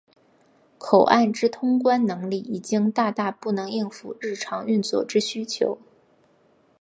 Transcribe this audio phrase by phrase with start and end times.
[0.79, 5.77] 口岸之通关能力已经大大不能应付日常运作之需求。